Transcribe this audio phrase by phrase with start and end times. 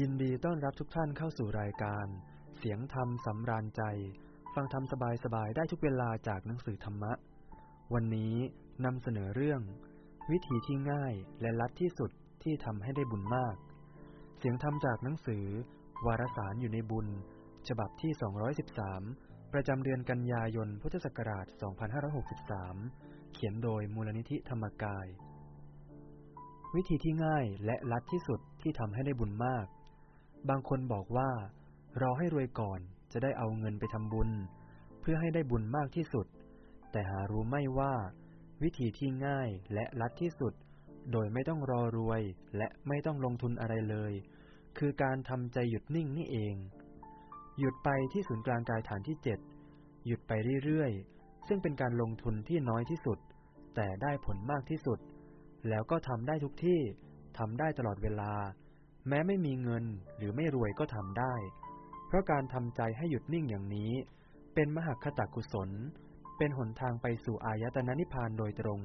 [0.00, 2.06] ยินดีต้อนรับทุกท่านเข้าสู่รายการ
[2.58, 3.82] เสียงธรรมสำราญใจ
[4.54, 4.84] ฟังธรรม
[5.24, 7.12] สบายๆได้ทุกเวลาจากหนังสือธรรมะ
[7.94, 8.34] วันนี้
[8.84, 9.60] นำเสนอเรื่อง
[10.30, 12.10] วิธีที่ง่ายและลัดที่สุด
[12.42, 13.56] ที่ทำให้ได้บุญมาก
[14.38, 15.44] เสียงธรรมจากหนังสือ
[16.06, 17.08] วารสารอยู่ในบุญ
[17.68, 18.12] ฉบับที่
[18.82, 21.46] 213 ประจำเดือนกันยายนพุทธศักราช
[22.60, 25.06] 2563 เขียนโดยมูลนิธิธรรมกาย
[26.74, 29.66] วิธีที่ง่ายและลัดที่สุดที่ทำให้ได้บุญมาก
[30.48, 31.30] บางคนบอกว่า
[32.00, 32.80] รอให้รวยก่อน
[33.12, 34.30] จะได้เอาเงินไปทำบุญ
[35.00, 36.26] เพื่อให้ได้บุญมากที่สุด
[36.92, 37.94] แต่หารู้ไม่ว่า
[38.62, 40.52] วิธีที่ง่ายและลัดที่สุด
[41.12, 42.22] โดยไม่ต้องรอรวย
[42.56, 44.12] และไม่ต้องลงทุนอะไรเลย
[44.78, 46.54] คือการทำใจหยุดนิ่งนี่เอง
[47.58, 49.38] หยุดไปที่ศูนย์กลางกายฐานที่เจ็ด
[50.06, 50.32] หยุดไป
[50.64, 53.18] เรื่อยๆ ซึ่งเป็นการลงทุนที่น้อยที่สุด
[53.74, 54.98] แต่ได้ผลมากที่สุด
[55.68, 56.80] แล้วก็ทำได้ทุกที่
[57.38, 58.32] ทำได้ตลอดเวลา
[59.08, 59.84] แม้ไม่มีเงิน
[60.16, 61.34] หรือไม่รวยก็ทำได้
[62.06, 63.92] เพราะการทำใจให้หยุดนิ่งอย่างนี้
[64.54, 65.70] เป็นมหคตกุศล
[66.38, 68.80] เป็นหนทางไปสู่อายตนะนิพพานโดยตรง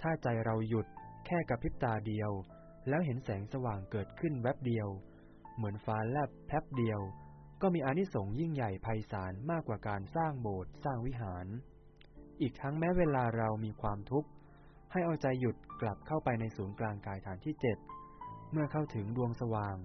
[0.00, 0.86] ถ้าใจเราหยุด
[1.26, 2.30] แค่กับพริบตาเดียว
[2.88, 4.88] แล้วเห็นแสงสว่างเกิดขึ้นแวบเดียว
[5.56, 7.00] เหมือนฟ้าแลบแพบเดียว
[7.62, 11.46] ก็มีอานิสงส์ยิ่งใหญ่ไพศาลมากกว่าการสร้างโบสถ์สร้างวิหาร
[12.40, 14.28] อีกทั้งแม้เวลาเรามีความทุกข์
[14.92, 17.78] ให้เอาใจหยุดกลับเข้าไปในศูนย์กลางกายฐานที่เจ็ด
[18.52, 19.76] เมื่อเข้าถึงดวงสว่าง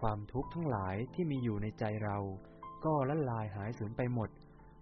[0.00, 2.18] ความทุกข์ทั้งหลายที่มีอยู่ในใจเรา
[2.84, 4.30] ก็ละลายหายสูญไปหมด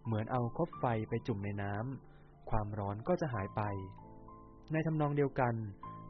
[0.05, 3.62] เหมือนเอาคบไฟไปจุ่มในน้ำความร้อนก็จะหายไป
[4.73, 5.55] ในทำนองเดียวกัน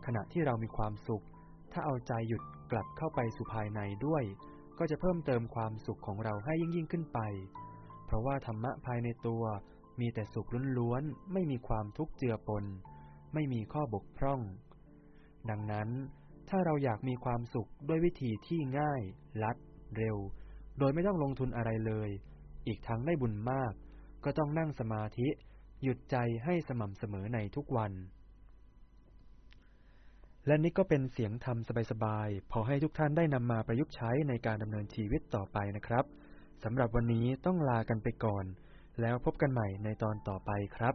[0.06, 1.24] ขณะที่เรามีความสุข
[1.72, 4.24] ถ้าเอาใจหยุดกลับเข้าไปสู่ภายในด้วย
[4.78, 7.18] ก็จะเพิ่มเติมความสุขของเราให้ยิ่งยิ่งขึ้นไป
[8.06, 9.42] เพราะว่าธรรมะภายในตัว
[10.00, 10.48] มีแต่สุข
[10.78, 12.64] ล้วนๆ ไม่มีความทุกข์เจือปน
[13.34, 14.40] ไม่มีข้อบกพร่อง
[15.50, 15.88] ดังนั้น
[16.50, 19.02] ถ้าเราอยากมีความสุขด้วยวิธีที่ง่าย
[19.42, 19.56] ลัด
[19.96, 20.16] เร็ว
[20.78, 22.10] โดยไม่ต้องลงทุนอะไรเลย
[22.66, 23.72] อีกทั้งได้บุญมาก
[24.24, 25.28] ก็ต้องนั่งสมาธิ
[25.82, 27.92] หยุดใจให้สม่ำเสมอในทุกวัน
[30.46, 31.58] และนี่ก็เป็นเสียงธรรม
[31.90, 36.04] สบายๆ พอให้ทุกท่านได้นำมาประยุกต์ใช้ในการดำเนินชีวิตต่อไปนะครับ
[36.64, 38.44] สำหรับวันนี้ต้องลากันไปก่อน
[39.00, 40.94] แล้วพบกันใหม่ในตอนต่อไปครับ